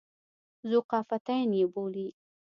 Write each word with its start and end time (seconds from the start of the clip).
ذوقافیتین 0.71 1.49
یې 1.59 1.65
بولي. 1.73 2.07